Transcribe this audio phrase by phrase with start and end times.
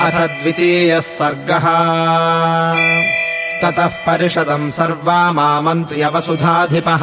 [0.00, 1.66] अथ द्वितीयः सर्गः।
[3.62, 7.02] ततः परिषदम् सर्वामामन्त्र्यवसुधाधिपः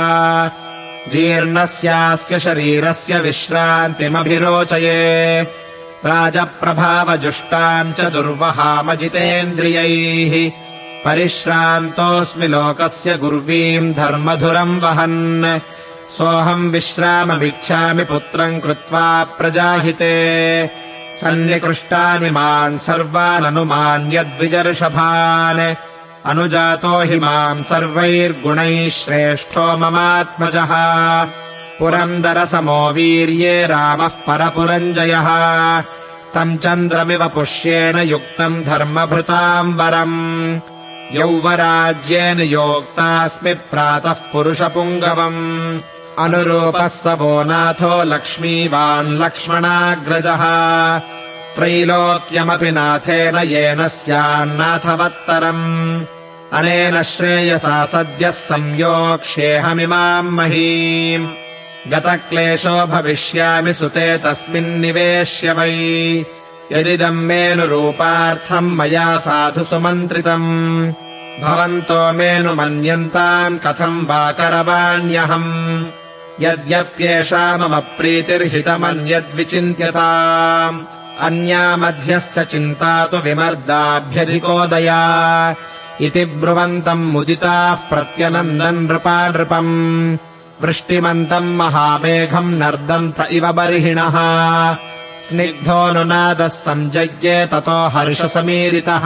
[1.11, 4.99] जीर्णस्यास्य शरीरस्य विश्रान्तिमभिरोचये
[6.09, 10.33] राजप्रभावजुष्टाम् च दुर्वहामजितेन्द्रियैः।
[11.05, 15.19] परिश्रान्तोऽस्मि लोकस्य गुर्वीम् धर्मधुरम् वहन्
[16.17, 20.69] सोऽहम् विश्राममिच्छामि पुत्रम् कृत्वा प्रजाहिते।
[21.21, 25.75] सन्निकृष्टानि मान् सर्वाननुमान्यद्विजर्षभान्
[26.25, 30.67] अनुजातो हि माम् सर्वैर्गुणैः श्रेष्ठो ममात्मजः।
[31.79, 35.27] पुरन्दरसमो वीर्ये रामः परपुरञ्जयः।
[36.33, 40.59] तम् चन्द्रमिव पुष्येण युक्तम् धर्मभृताम् वरम्
[41.11, 45.79] यौवराज्येन योक्तास्मि प्रातः पुरुषपुङ्गवम्
[46.19, 50.41] अनुरूपः स वो नाथो लक्ष्मीवान् लक्ष्मणाग्रजः।
[51.55, 56.01] त्रैलोक्यमपि नाथेन येन स्यान्नाथवत्तरम्।
[56.53, 61.27] अनेन श्रेयसा सद्यः संयोक्ष्येऽहमिमाम् महीम्।
[61.91, 66.25] गतक्लेशो भविष्यामि सुते तस्मिन्निवेश्य वै।
[66.71, 70.93] यदिदम् मेनुरूपार्थम् मया साधु सुमन्त्रितम्।
[71.43, 75.98] भवन्तो मेनुमन्यन्ताम् कथम् वा करवाण्यहम्
[76.43, 80.77] यद्यप्येषा मम प्रीतिर्हितमन्यद्विचिन्त्यताम्।
[81.27, 85.01] अन्या मध्यस्थचिन्ता तु विमर्दाभ्यधिकोदया
[86.05, 89.73] इति ब्रुवन्तम् मुदिताः प्रत्यनन्दन् नृपा नृपम्
[90.63, 94.15] वृष्टिमन्तम् महामेघम् नर्दन्त इव बर्हिणः।
[95.25, 99.05] स्निग्धोऽनुनादः सञ्जज्ञे ततो हर्षसमीरितः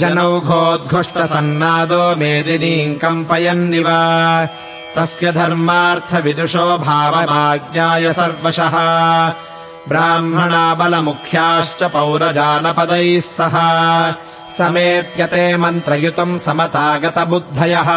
[0.00, 3.88] जनौघोद्घुष्टसन्नादो मेदिनीम् कम्पयन्निव
[4.96, 8.78] तस्य धर्मार्थविदुषो भावमाज्ञाय सर्वशः।
[9.88, 13.54] ब्राह्मणा बलमुख्याश्च पौरजानपदैः सह।
[14.58, 17.90] समेत्यते मन्त्रयुतम् समतागतबुद्धयः।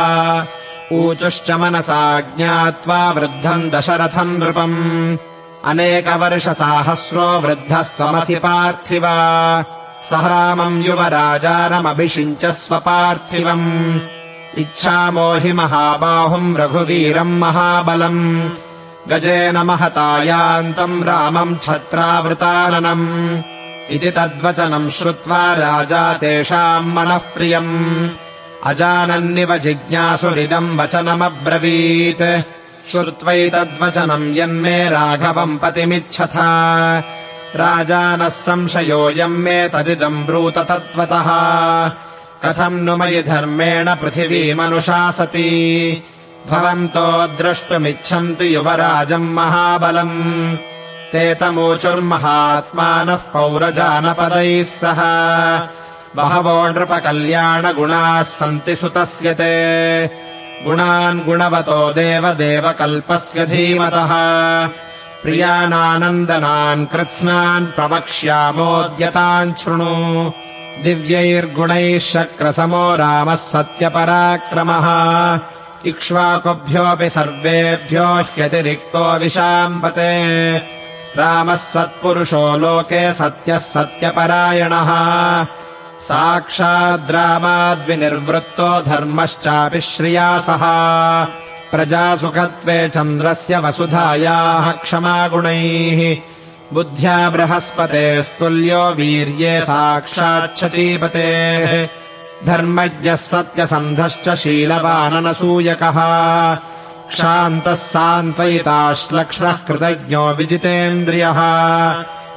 [0.94, 5.18] ऊचुश्च मनसा ज्ञात्वा वृद्धम् दशरथम् नृपम्।
[5.66, 9.04] अनेकवर्षसाहस्रो वृद्धस्त्वमसि पार्थिव।
[10.06, 10.14] स
[10.88, 14.00] युवराजानमभिषिञ्च स्वपार्थिवम्
[14.58, 18.50] इच्छामो हि महाबाहुम् रघुवीरम् महाबलम्।
[19.10, 23.42] गजेन महता यान्तम् रामम् छत्रावृताननम्।
[23.90, 28.10] इति तद्वचनम् श्रुत्वा राजा तेषाम् मनः प्रियम्।
[28.64, 32.44] अजानन्निव जिज्ञासुरिदम् वचनमब्रवीत्।
[32.92, 36.36] श्रुत्वैतद्वचनम् यन्मे राघवम् पतिमिच्छथ।
[37.56, 41.32] राजानः संशयोऽयम् मे तदिदम् ब्रूत तत्त्वतः
[42.46, 45.50] कथम् नु मयि धर्मेण पृथिवीमनुशासति
[46.50, 50.56] भवन्तो द्रष्टुमिच्छन्ति युवराजम् महाबलम्।
[51.12, 55.02] ते तमूचुर्महात्मानः पौरजानपदैः सह।
[56.16, 60.08] बहवो नृपकल्याणगुणाः सन्ति सुतस्य ते।
[60.66, 64.12] गुणान् गुणवतो देवदेवकल्पस्य धीमतः।
[65.24, 70.32] प्रियानानन्दनान् कृत्स्नान् प्रवक्ष्यामोद्यतान् शृणु
[70.84, 74.88] दिव्यैर्गुणैः शक्रसमो रामः सत्यपराक्रमः।
[75.86, 80.62] इक्ष्वाकुभ्योऽपि सर्वेभ्यो ह्यतिरिक्तो विशाम्बते।
[81.18, 85.48] रामः सत्पुरुषो लोके सत्यः सत्यपरायणः।
[86.02, 90.62] साक्षाद्रामाद्विनिर्वृत्तो धर्मश्चापि श्रिया सह।
[91.72, 96.31] प्रजासुखत्वे चन्द्रस्य वसुधायाः क्षमागुणैः
[96.74, 101.88] बुद्ध्या बृहस्पतेस्तुल्यो वीर्ये साक्षाच्छचीपतेः
[102.46, 105.98] धर्मज्ञः सत्यसन्धश्च शीलवाननसूयकः।
[107.10, 111.40] क्षान्तः सान्त्वयिताश्लक्ष्मः कृतज्ञो विजितेन्द्रियः।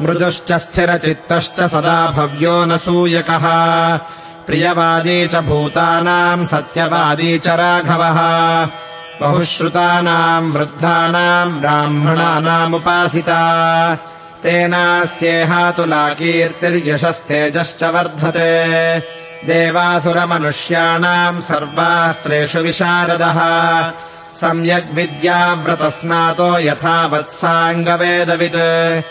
[0.02, 3.46] मृदुश्च स्थिरचित्तश्च सदा भव्यो न सूयकः।
[4.46, 8.68] प्रियवादी च भूतानाम् सत्यवादी च राघवः।
[9.20, 13.40] बहुश्रुतानाम् वृद्धानाम् ब्राह्मणानामुपासिता
[14.44, 18.98] तेनास्येहातुला कीर्तिर्यशस्तेजश्च वर्धते।
[19.46, 23.40] देवासुरमनुष्याणाम् सर्वास्त्रेषु विशारदः।
[24.40, 29.02] सम्यग्विद्याव्रतस्नातो यथा वत्साङ्गवेदवित्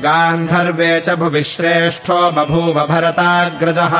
[0.00, 3.94] गान्धर्वे च भुवि श्रेष्ठो बभूव भरताग्रजः।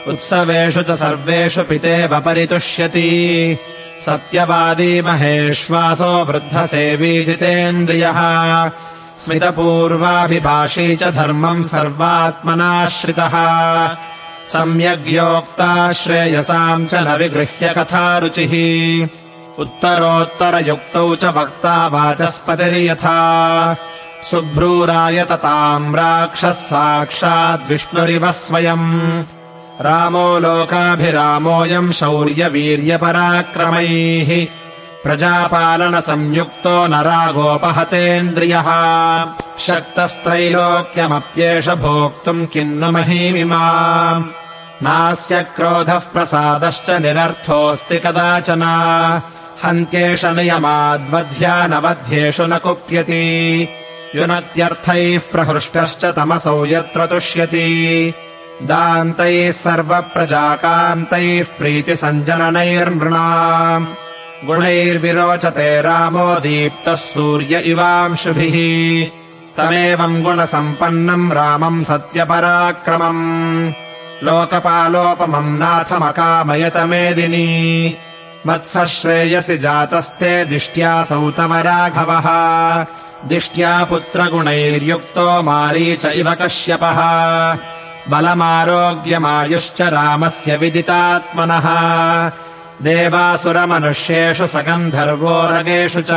[0.08, 3.58] उत्सवेषु च सर्वेषु पितेव परितुष्यति
[4.06, 8.20] सत्यवादी महेश्वासो वृद्धसेवी जितेन्द्रियः
[9.22, 13.32] स्मितपूर्वाभिभाषी च धर्मम् सर्वात्मनाश्रितः
[14.50, 19.08] सम्यग्योक्ता श्रेयसाम् च न विगृह्य कथारुचिः।
[19.60, 23.76] उत्तरोत्तरयुक्तौ च वक्ता वाचस्पतिर्यथा।
[24.24, 29.24] शुभ्रूरायतताम् राक्षः साक्षाद्विष्णुरिव स्वयम्।
[29.82, 34.48] रामो लोकाभिरामोऽयम् शौर्यवीर्यपराक्रमैः।
[35.04, 38.68] प्रजापालनसंयुक्तो न रागोपहतेन्द्रियः
[39.68, 44.24] शक्तस्त्रैलोक्यमप्येष भोक्तुम् किन्नु महीमिमाम्
[44.84, 48.64] नास्य क्रोधः प्रसादश्च निरर्थोऽस्ति कदाचन।
[49.64, 53.68] हन्त्येष नियमाद्वध्यानवध्येषु न कुप्यति।
[54.16, 58.14] युनत्यर्थैः प्रहृष्टश्च तमसौ यत्र तुष्यति।
[58.64, 63.86] दान्तैः सर्वप्रजाकान्तैः प्रीतिसञ्जननैर्नृणाम्
[64.46, 69.21] गुणैर्विरोचते रामो दीप्तः सूर्य इवांशुभिः
[69.68, 73.72] तमेवम् गुणसम्पन्नम् रामम् सत्यपराक्रमम्।
[74.24, 76.62] लोकपालोपमम् नाथमकामयतमेदिनी।
[78.48, 82.28] मत्सः श्रेयसि जातस्ते दिष्ट्यासौ तव राघवः।
[83.28, 87.00] दिष्ट्या पुत्रगुणैर्युक्तो मारीच इव कश्यपः।
[88.10, 91.68] बलमारोग्यमायुश्च रामस्य विदितात्मनः।
[92.82, 96.12] देवासुरमनुष्येषु सगन्धर्वोरगेषु च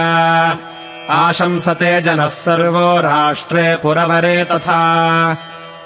[1.10, 5.36] आशंसते जनः सर्वो राष्ट्रे पुरवरे तथा।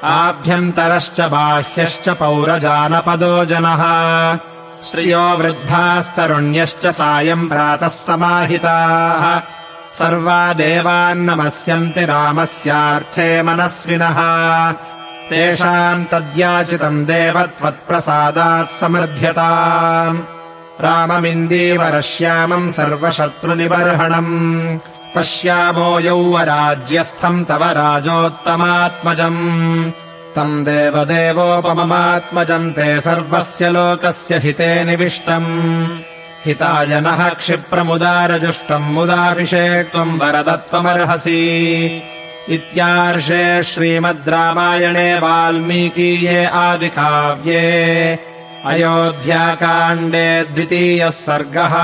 [0.04, 3.78] आभ्यन्तरश्च बाह्यश्च पौरजानपदो जनः।
[4.90, 9.42] श्रियो वृद्धास्तरुण्यश्च सायम् प्रातः समाहिताः।
[9.92, 14.72] सर्वा देवान्नमस्यन्ति रामस्यार्थे मनस्विनः।
[15.30, 20.20] तेषाम् तद्याचितम् देव त्वत्प्रसादात् समृध्यताम्
[20.80, 24.78] राममिन्दीवरश्यामम् सर्वशत्रुनिबर्हणम्
[25.14, 29.90] पश्यामो यौवराज्यस्थम् तव राजोत्तमात्मजम्।
[30.36, 35.98] तम् देवदेवोपममात्मजम् ते सर्वस्य लोकस्य हिते निविष्टम्।
[36.46, 42.02] हिताय नः क्षिप्रमुदारजुष्टम् मुदाभिषेक्त्वम् वरदत्वमर्हसि
[42.48, 48.18] इत्यार्षे श्रीमद् रामायणे वाल्मीकीये आदिकाव्ये
[48.66, 51.74] अयोध्याकाण्डे द्वितीयः सर्गः